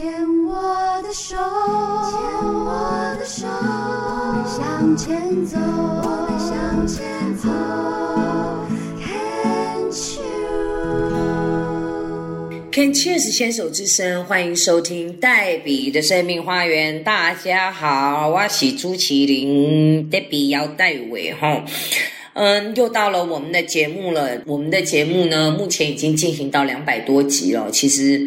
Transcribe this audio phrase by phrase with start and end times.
[0.00, 0.10] 牵
[0.46, 7.04] 我的手，牵我的手，我们向前走，我们向前
[7.36, 7.50] 走。
[12.72, 17.04] Can Cheers 牵手之声，欢迎收听黛比的生命花园。
[17.04, 21.62] 大家好，我是朱麒麟，黛比要戴伟哈。
[22.40, 24.40] 嗯，又到了我们的节目了。
[24.46, 27.70] 我们的节目呢，目前已经进行到两百多集了。
[27.70, 28.18] 其实，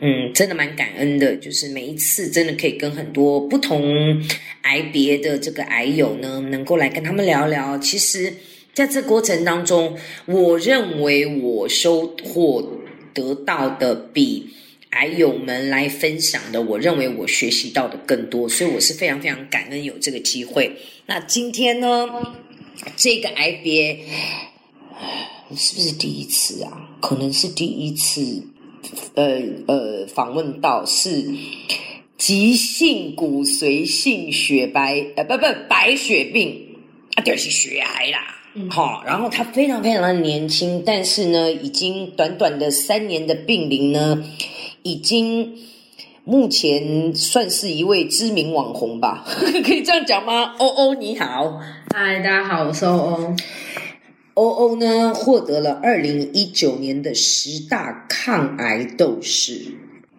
[0.00, 4.22] 嗯，真的蛮感恩的，就是每一次真的可以跟很多不同
[4.62, 7.76] 癌别的这个癌友呢，能够来跟他们聊聊。
[7.78, 8.32] 其实，
[8.72, 9.96] 在这过程当中，
[10.26, 12.64] 我认为我收获
[13.12, 14.48] 得到的比
[14.90, 18.48] 癌友们来分享的，我认为我学习到的更多。
[18.48, 20.70] 所以，我是非常非常感恩有这个机会。
[21.06, 22.08] 那今天呢？
[22.96, 23.98] 这个癌别
[25.56, 26.88] 是不是第一次啊？
[27.00, 28.42] 可能是第一次，
[29.14, 31.28] 呃呃，访问到是
[32.18, 36.76] 急性骨髓性血白，呃不不白血病
[37.14, 38.68] 啊，就是血癌啦。
[38.70, 44.24] 好，然后他非常非常的年轻，但是呢，已经短短的三年的病龄呢，
[44.82, 45.56] 已经。
[46.28, 49.24] 目前算是一位知名网红吧，
[49.64, 50.56] 可以这样讲吗？
[50.58, 51.60] 欧欧你好，
[51.94, 53.36] 嗨，大家好，我是欧欧。
[54.34, 59.66] 欧欧呢，获得了二零一九年的十大抗癌斗士。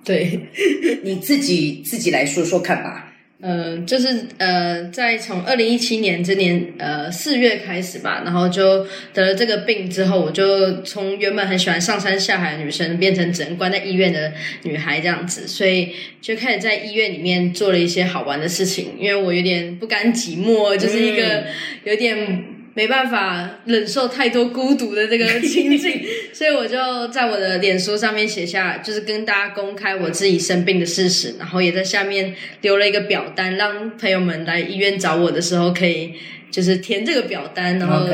[0.06, 0.48] 对，
[1.04, 3.07] 你自己自己来说说看吧。
[3.40, 21.46] 呃，就是呃，在从二零一七年这年呃四月开始吧，然后就得了这个病之后，我就从原本很喜欢上山下海的女生，变成只能关在医院的女孩这样子，所以就开始在医院里面做了一些好玩的事情，因为我有点不甘寂寞，就是一个
[21.84, 22.57] 有点。
[22.78, 26.00] 没办法忍受太多孤独的这个情境，
[26.32, 36.14] 所以我就在我的脸书上面写下，就是跟大家公开我自己生病的事实，然后也在下面留了一个表单，让朋友们来医院找我的时候可以
[36.52, 38.06] 就是填这个表单，然后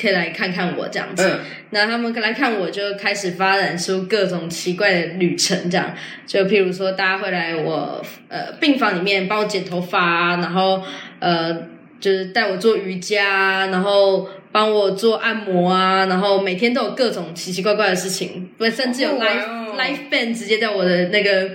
[0.00, 1.40] 可以来看看我这样子。
[1.70, 5.92] 那他们来看我就开始发展出各种奇怪的旅程，这样
[6.24, 10.84] 就譬如说大家会来我呃病房里面帮我剪头发，然后
[11.18, 11.73] 呃。
[12.04, 21.48] 就是带我做瑜伽，然后帮我做按摩啊，然后每天都有各种奇奇怪怪的事情，不甚至有 live live band 直接在我的那个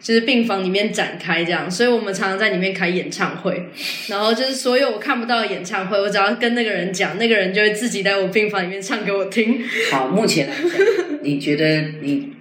[0.00, 3.60] 就是病房里面展开这样，所以我们常常在里面开演唱会，
[4.06, 9.60] 然后就是所有我看不到的演唱会，我只要跟那个人讲，那个人就会自己在我病房里面唱给我听。
[9.90, 12.28] 好，目前来讲，你觉得你？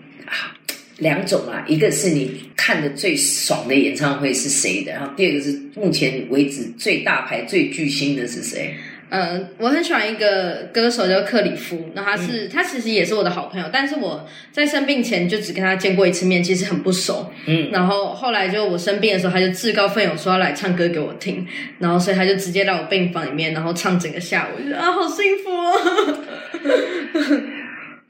[0.99, 8.73] 两种啊，一个是你看的最爽的演唱会是谁的，然后第二个是目前为止最大牌、最巨星的是谁？
[9.09, 17.31] 嗯，我很喜欢一个歌手叫克里夫，那他是他其实也是我的好朋友，但是我在生病前就只跟他见过一次面，其实很不熟。
[17.45, 21.45] 嗯，然后后来就我生病的时候，他就自告奋勇说要来唱歌给我听，
[21.77, 25.71] 然后所以他就直接到我病房里面，然后唱整个下午，啊，好幸福哦！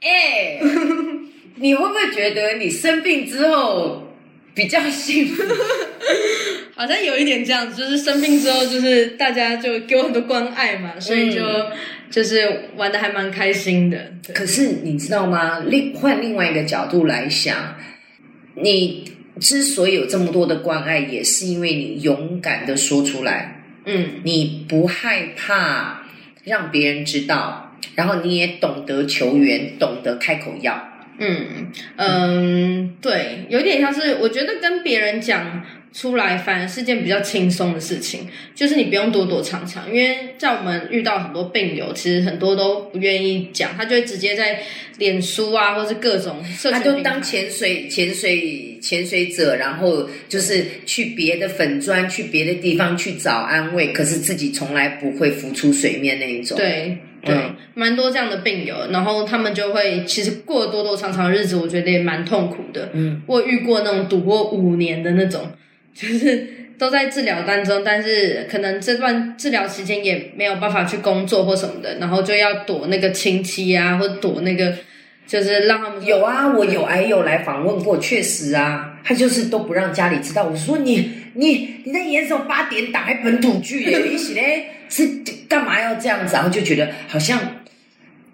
[0.00, 0.58] 哎。
[1.58, 4.05] 你会不会觉得你生病之后
[4.56, 5.44] 比较幸福？
[6.74, 11.42] 好像有一点这样子，就是生病之后，就是大家就给我很多关爱嘛，所以就
[12.10, 14.12] 就是玩的还蛮开心的。
[14.34, 15.60] 可是你知道吗？
[15.60, 17.76] 另换另外一个角度来想，
[18.54, 19.04] 你
[19.40, 26.02] 之所以有这么多的关爱，也是因为你勇敢的说出来，嗯，你不害怕
[26.44, 30.95] 让别人知道，然后你也懂得求援，懂得开口要。
[31.18, 44.60] 嗯嗯，对，有点像是我觉得跟别人讲出来，反而是件比较轻松的事情，就是你不用躲躲藏藏，因为在我们遇到很多病友，其实很多都不愿意讲，他就会直接在
[44.98, 56.58] 脸书啊，或是各种，他就当潜水潜水潜水者，然后就是去别的粉砖，去别的地方去找安慰，可是自己从来不会浮出水面那一种。
[56.58, 56.98] 对。
[57.26, 57.36] 对，
[57.74, 62.90] 蛮多这样的病友，然后他们就会其实过多多长长日子，我觉得也蛮痛苦的。
[62.92, 65.50] 嗯，我遇过那种赌过五年的那种，
[65.94, 66.48] 就是
[66.78, 74.74] 都在治疗当中，但是可能这段治疗期间也没有办法去工作或什么的，然后就要躲那个亲戚啊，或躲那个，
[75.26, 80.42] 就是让他们有啊，我有癌友来访问过，确实啊，他就是都不让家里知道。
[80.42, 83.98] 我说你你你在演什么八点档还本土剧耶？
[84.04, 84.66] 你嘞？
[84.88, 86.34] 是干嘛要这样子？
[86.34, 87.40] 然后就觉得好像，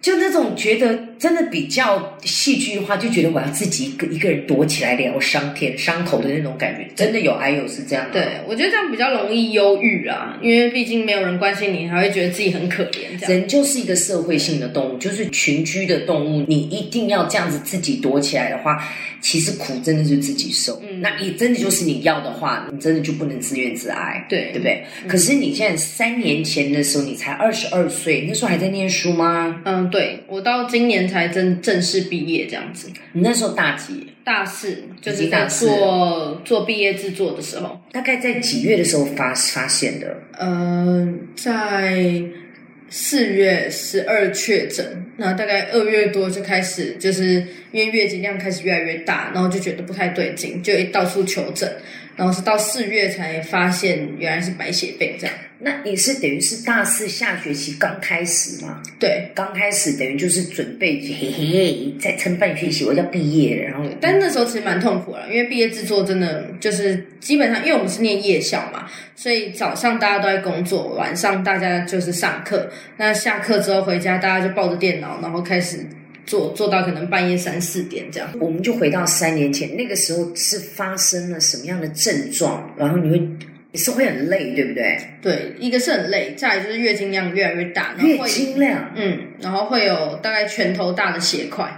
[0.01, 8.21] 就那种觉得真的比较戏剧化，就觉得我要自己一个一个人躲起来疗伤舔伤口的那种感觉，真的有还有是这样的？
[8.21, 13.33] 对，我觉得这样比较容易忧郁啊，因为毕竟没有人关心你，还会觉得自己很可怜这样。
[13.35, 16.45] 人就是一个社会性的动物，就是群居的动物。
[16.49, 18.85] 你一定要这样子自己躲起来的话，
[19.21, 20.83] 其实苦真的是自己受。
[20.91, 24.85] 嗯那你真的就是你要的话，你真的就不能自怨自艾，对对不对？
[25.07, 29.61] 可是你现在三年前的时候，你才二十二岁，那时候还在念书吗？
[29.65, 34.09] 嗯，对我到今年才正正式毕业这样子，你那时候大几？
[34.25, 40.17] 大四就是在已经大四做做毕业制作的时候，大概在几月的时候发发现的？
[40.39, 42.23] 呃，在
[42.89, 51.69] 四月十二确诊，那大概二月多就开始，就是因为月经量开始越来越大，然后就觉得不太对劲，就到处求诊，
[52.17, 55.35] 然后是到四月才发现原来是白血病这样。
[55.65, 58.83] 那你是等于是大四下学期刚开始吗？
[58.99, 72.69] 对，刚开始等于就是准备嘿嘿，再撑半学期我就要毕业了，然后但那时候其实蛮痛苦了，因为毕业制作真的就是基本上，因为我们是念夜校嘛，所以早上大家都在工作，晚上大家就是上课。
[72.97, 75.87] 那下课之后回家，大家就抱着电脑，然后开始
[76.27, 78.29] 做，做到可能半夜三四点这样。
[78.41, 82.73] 我们就回到三年前，那个时候是发生了什么样的症状？
[82.77, 83.29] 然后你会
[83.71, 84.99] 你是会很累，对不对？
[85.23, 91.71] 对，一个是很累，再来就是月经量越来越大，然后月会经量，嗯，然后会有大概拳头大的血块，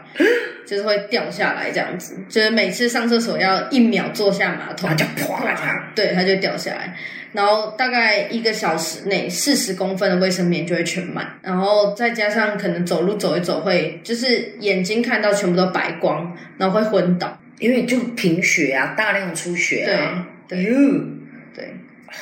[0.67, 5.93] 就是会掉下来这样子，就是每次上厕所要一秒坐下马桶它，就啪。
[5.95, 6.97] 对，它就掉下来。
[7.33, 17.37] 然后大概一个小时内，四十公分的卫生棉就会全满，然后再加上可能走路走一走会，就是眼睛看到全部都白光，然后会昏倒。
[17.59, 20.27] 因为就贫血啊，大量出血啊。
[20.47, 20.77] 对哎呦，
[21.55, 21.75] 对，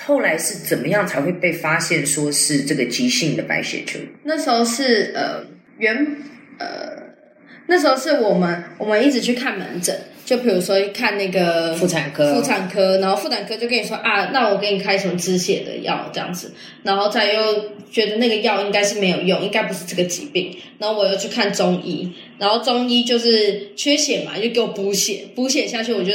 [0.06, 3.98] 后来是怎么样才会被发现说是这个急性的白血球？
[4.22, 5.44] 那时候是呃
[5.78, 5.94] 原
[6.58, 7.01] 呃
[7.72, 12.34] 那时候是我们我们一直去看门诊，就比如说看那个妇产科。
[12.34, 16.52] 妇产科，然后妇产科就跟你说啊，那我给你开什么止血的药这样子，
[16.82, 26.12] 然后再又觉得那个药应该是没有用，应该不是这个疾病，然后我又去看中医，然后中医就是缺血嘛，就给我补血，补血下去我就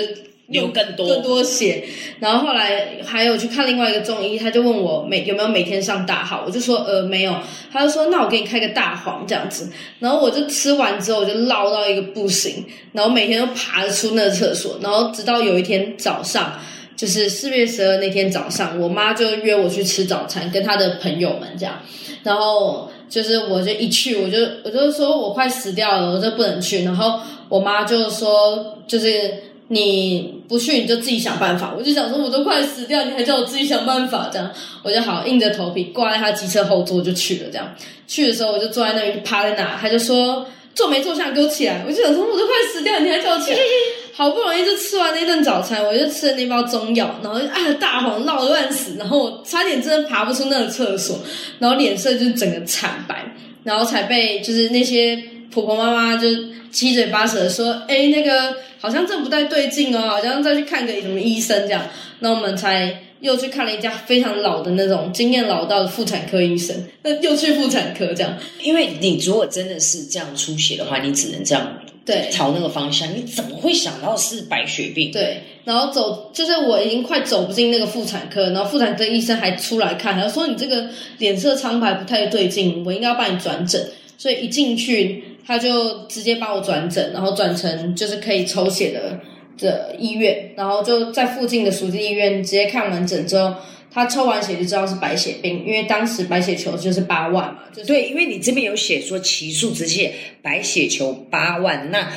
[0.47, 1.83] 流更多更多血，
[2.19, 7.35] 然后后来还有去看另外一个中医，他就问我每有没有每天上大号，我就说呃没有，
[7.71, 16.59] 他就说那我给你开个大黄这样子，然后我就吃完之后我就落到一个不行，然后每天都爬得出那个厕所，然后直到有一天早上。
[16.95, 21.79] 就是四月十二那天早上，我妈就约我去吃早餐，跟她的朋友们这样。
[22.23, 26.83] 然后就是我就一去，我就我就说我快死掉了，我就不能去。
[26.83, 27.19] 然后
[27.49, 29.31] 我妈就说，就是
[29.69, 31.73] 你不去你就自己想办法。
[31.77, 34.29] 我就想说，我都快死掉，你还叫我自己想办法？
[34.31, 34.51] 这样
[34.83, 37.49] 我就好硬着头皮挂在他机车后座就去了。
[37.51, 37.75] 这样
[38.07, 41.83] 去的时候我就坐在那里趴在那，他就说坐没坐下给我起来。
[41.87, 43.57] 我就想说，我都快死掉，你还叫我起来？
[44.13, 47.39] 好不容易就吃完那顿早餐，我就吃了那包中药，然后
[47.79, 51.19] 大黄闹得乱死，然后我差点真的爬不出那个厕所，
[51.59, 53.31] 然后脸色就整个惨白，
[53.63, 55.21] 然后才被就是那些
[55.51, 56.27] 婆婆妈妈就
[56.71, 61.87] 七嘴八舌地说，哎，那个好像这不太对劲哦，好像再去看个什么医生这样，
[62.19, 73.07] 那我们才又去看了一家非常老的那种经验老道的妇产科医生，那又去妇产科这样，因为你如果真的是这样出血的话，你只能这样对，朝那个方向。
[73.15, 75.11] 你怎么会想到是白血病？
[75.11, 83.89] 对，然后走就是我已经快走不进那个妇产科，然后妇产科医生还出来看，他说你这个脸色苍白不太对劲，我应该要帮你转诊。
[84.19, 89.17] 所以一进去他就直接把我转诊，然后转成就是可以抽血的
[89.57, 93.55] 的医院，然后就在附近的属地医院直接看完诊之后。
[93.89, 102.07] 他抽完血就知道是白血病，因为当时白血球就是八万嘛，就是对，因为你这边有写说奇数直线白血球八万，那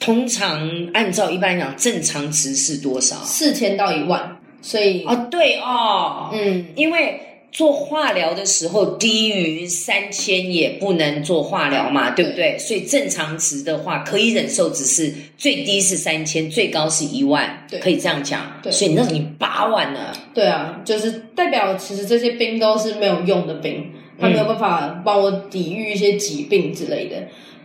[0.00, 3.14] 通常按照一般来讲正常值是多少？
[3.22, 12.58] 四千到一万，所以哦，对哦，嗯，因为做化疗的时候低于三千也不能做化疗嘛，对不对？
[12.58, 18.60] 所以正常值的话，可以忍受只是最低是三千，最高是一万，对可以这样讲。
[18.62, 20.12] 对所以那你八万呢？
[20.34, 27.16] 对啊，就是代表其实这些兵都是没有用的兵，他没有办法帮我抵御一些疾病之类的。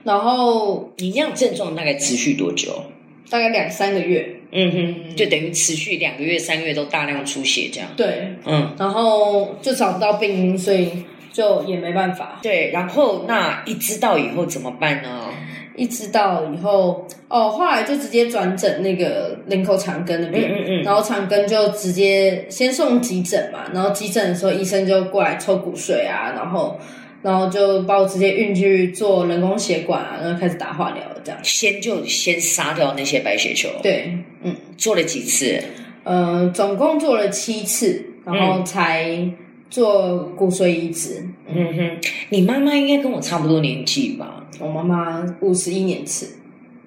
[0.03, 2.83] 然后你这样症状大概持续多久？
[3.29, 7.89] 大概两三个月，嗯哼，就等于持续两个月、三个月都大量出血这样。
[7.97, 10.89] 对，嗯，然后就找不到病因，所以
[11.31, 12.39] 就也没办法。
[12.41, 12.69] 对。
[12.71, 15.29] 然后那一知道以后怎么办呢？
[15.75, 26.79] 一知道以后，哦，后来就直接转诊那个林口长庚那边，嗯嗯嗯然后长庚就直接先送急诊嘛，然后急诊的时候医生就过来抽骨髓啊，然后
[27.23, 31.39] 然后就把我直接运去做人工血管啊，然后开始打化疗这样。
[31.41, 35.59] 先就先杀掉那些白血球，，对，嗯，做了几次？
[36.03, 39.27] 呃，总共做了七次，然后才
[39.69, 41.25] 做骨髓移植。
[41.47, 41.97] 嗯哼，
[42.29, 44.45] 你妈妈应该跟我差不多年纪吧？
[44.59, 46.37] 我妈妈五十一年次，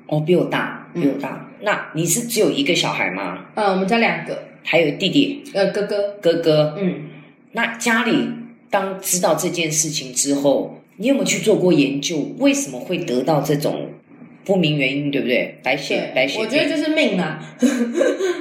[0.06, 1.48] 哦，比我大，比我大。
[1.62, 3.46] 那你是只有一个小孩吗？
[3.54, 6.76] 呃，我们家两个，还有弟弟、呃，哥哥，哥哥？
[6.78, 7.04] 嗯，
[7.52, 8.28] 那家里
[8.70, 12.16] 当知道这件事情之后，你有没有去做过研究？
[12.38, 13.88] 为什么会得到这种
[14.44, 15.58] 不明原因，对不对？
[15.62, 17.40] 白血白血， 我觉得就是命啊。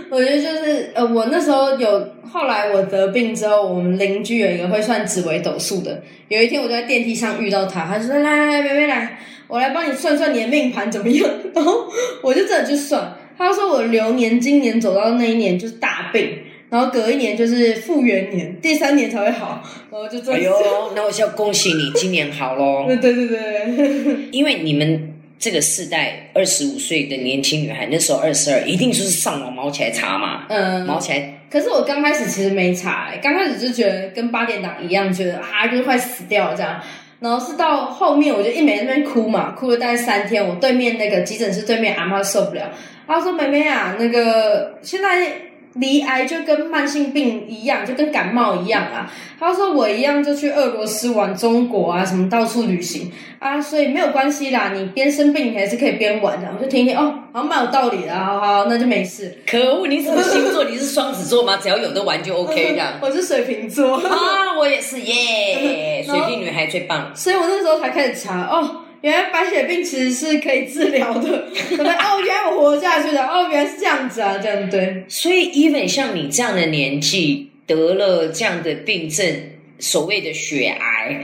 [0.09, 6.01] 我觉得就是呃，我那时候有，后来我得病之后，我们邻居有一个会算紫微斗数的。
[6.27, 11.85] 有一天我在电梯上遇到他，他就说：“来来来，妹妹来，我来帮你算算你的命盘怎么样。”然后
[12.21, 16.39] 我就真的去算，他说我流年今年走到那一年就是大病。
[16.69, 20.39] 然后隔一年就是复原年，第三年才会好，然后就这样。
[20.39, 22.85] 哎呦，那我是要恭喜你，今年好喽。
[22.89, 31.33] 对对对对，因为你们这个世代二十五岁的年轻女孩，那时候二十二，一定就是上网毛起来查嘛，嗯，毛起来。
[31.51, 36.81] 可是我刚开始其实没查、欸，刚开始就觉得跟八点档一样，觉得啊就是快死掉了这样。
[37.21, 40.45] 然后是到后面，我就一没那边哭嘛，哭了大概三天。
[40.45, 42.71] 我对面那个急诊室对面阿妈受不了，
[43.07, 45.31] 她说：“妹妹啊，那个现在
[45.75, 59.37] 离癌就跟慢性病一样，就跟感冒一样啊。”他说：“我一样就去俄罗斯玩中国啊，什么到处旅行啊，所以没有关系啦，你边生病你还是可以边玩的。”我就听听哦，好像蛮有道理的，好好，那就没事。
[59.45, 60.63] 可恶，你什么星座？
[60.63, 61.57] 你是双子座吗？
[61.61, 62.81] 只要有的玩就 OK 的。
[63.01, 63.97] 我是水瓶座。
[63.97, 67.11] 啊，我也是耶， 水瓶女孩最棒。
[67.13, 71.29] 所以我那时候才开始查哦，原来白血病其实是可以治疗的。
[71.77, 73.23] 哦，原来我活下去的。
[73.23, 75.03] 哦，原来是这样子啊，这样对。
[75.07, 79.31] 所以，even 像你这样的年纪得了这样的病症，
[79.77, 81.23] 所谓的血癌，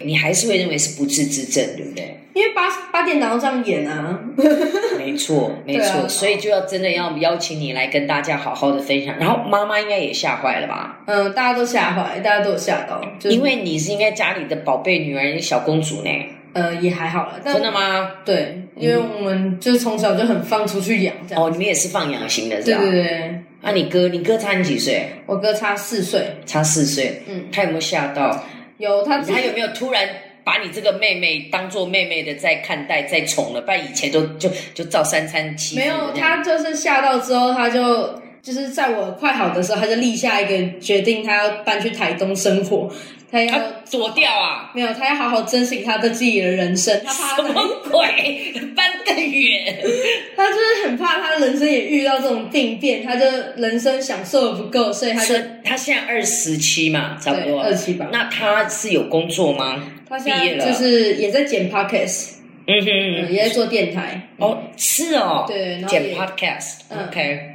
[0.00, 2.18] 你还是会认为是不治之症，对不对？
[2.34, 4.20] 因为八八点档都这样演啊。
[4.98, 9.16] 没错，没对错，啊所以就要真的要邀请你来跟大家好好的分享。
[9.18, 11.02] 然后妈妈应该也吓坏了吧？
[11.06, 16.10] 嗯，大家都吓坏，大家都有吓到，就是、因为你是应该家里的宝贝女儿，小公主呢？
[16.52, 18.10] 呃也还好了，但真的吗？
[18.24, 21.44] 对，因为我们就是从小就很放出去养这样。
[21.44, 22.80] 哦，你们也是放养型的，是对吧？
[22.80, 25.08] 对对，那你哥，你哥差你几岁？
[25.26, 27.22] 我哥差四岁，差四岁。
[27.28, 28.44] 嗯，他有没有吓到？
[28.78, 30.08] 有他他有没有突然
[30.42, 33.60] 把你这个妹妹当做妹妹的在看待、在宠了？
[33.60, 42.90] 不然以前都就就照三餐欺负没有，人家他就是吓到之后，他就就是在我快好的时候，他就立下一个决定，他要搬去台东生活，
[43.32, 43.58] 他要、
[43.90, 44.70] 躲掉啊！
[44.74, 48.52] 没有，他要好好珍惜他的自己的人生，他怕他什么鬼？
[48.76, 49.78] 搬更远？
[50.36, 53.24] 他就是很怕他人生也遇到这种病变，他就
[53.56, 55.34] 人生享受的不够，所以他就
[55.64, 58.08] 他现在二十七嘛，差不多二七吧。
[58.12, 59.82] 那他是有工作吗？
[60.08, 62.32] 他现毕业了在就是也在剪 podcast，
[62.66, 67.14] 嗯哼嗯，也在做电台，哦，是哦，剪对然后也 podcast，嗯 OK。
[67.14, 67.51] 对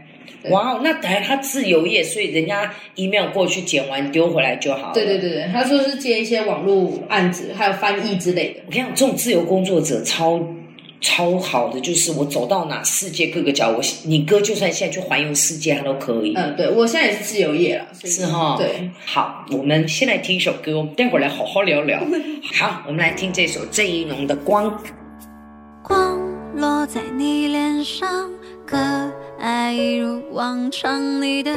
[0.51, 4.93] 哇哦，那等下他自由业，所以人家 email 过去剪完丢回来就好了。
[4.93, 8.61] 对对对对，他说是接一些网络案子，还有翻译之类的。
[8.65, 10.39] 我跟你讲，这种自由工作者超
[10.99, 16.33] 超好的，就是我走到哪，世界各个角，我你哥就算现在去环游世界，他都可以。
[16.35, 21.99] 嗯，对我现在也是自由业了，所以是哈，对，好，我们先来听一首歌，我们待会儿来好好聊聊。
[22.57, 24.71] 好，我们来听这首郑怡农的《光》。
[25.83, 26.19] 光
[26.55, 28.29] 落在你脸上，
[28.65, 28.75] 可
[29.39, 31.21] 爱一如往常。
[31.21, 31.53] 你的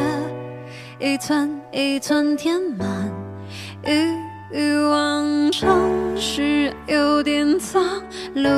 [0.99, 3.11] 一寸一寸填满
[3.87, 4.15] 欲
[4.53, 7.83] 欲望，城市有点脏，
[8.35, 8.51] 路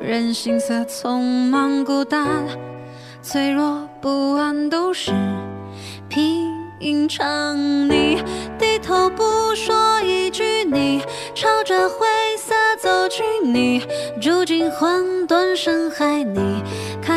[0.00, 2.26] 人行色匆忙，孤单、
[3.22, 5.12] 脆弱、不安都是
[6.08, 7.56] 平常。
[7.88, 8.22] 你
[8.58, 11.02] 低头不说一句，你
[11.34, 12.06] 朝着灰
[12.36, 13.82] 色走去，你
[14.20, 16.62] 住进混沌深海，你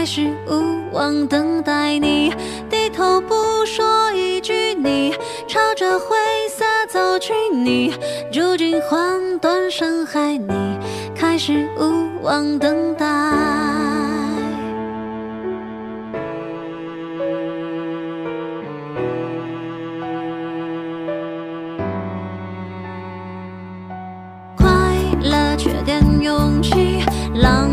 [0.02, 2.00] 开始无望等待。
[2.00, 2.34] 你
[2.72, 3.36] 低头不
[3.68, 5.14] 说一句，你
[5.48, 6.16] 朝着灰
[6.50, 7.94] 色走去，你
[8.32, 10.80] 住进混沌深海，你
[11.14, 13.06] 开始无望等待。
[24.58, 24.68] 快
[25.22, 27.04] 乐缺点勇气，
[27.36, 27.70] 浪